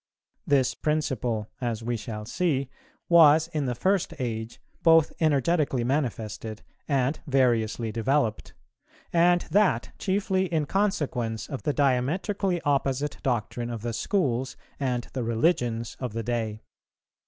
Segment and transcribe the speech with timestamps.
[0.47, 2.71] This principle, as we shall see,
[3.07, 8.55] was in the first age both energetically manifested and variously developed;
[9.13, 15.23] and that chiefly in consequence of the diametrically opposite doctrine of the schools and the
[15.23, 16.63] religions of the day.